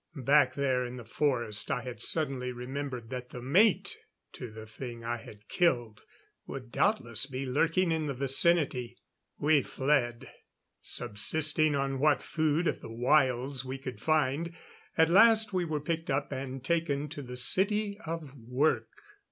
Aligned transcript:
Back 0.15 0.55
there 0.55 0.83
in 0.83 0.95
the 0.97 1.05
forest 1.05 1.69
I 1.69 1.83
had 1.83 2.01
suddenly 2.01 2.51
remembered 2.51 3.11
that 3.11 3.29
the 3.29 3.39
mate 3.39 3.99
to 4.33 4.49
the 4.49 4.65
thing 4.65 5.03
I 5.03 5.17
had 5.17 5.47
killed 5.47 6.01
would 6.47 6.71
doubtless 6.71 7.27
be 7.27 7.45
lurking 7.45 7.91
in 7.91 8.07
the 8.07 8.15
vicinity. 8.15 8.97
We 9.37 9.61
fled. 9.61 10.27
Subsisting 10.81 11.75
on 11.75 11.99
what 11.99 12.23
food 12.23 12.65
of 12.65 12.81
the 12.81 12.89
wilds 12.91 13.63
we 13.63 13.77
could 13.77 14.01
find, 14.01 14.55
at 14.97 15.07
last 15.07 15.53
we 15.53 15.65
were 15.65 15.79
picked 15.79 16.09
up 16.09 16.31
and 16.31 16.63
taken 16.63 17.07
to 17.09 17.21
the 17.21 17.37
City 17.37 17.99
of 18.03 18.33
Work. 18.35 18.89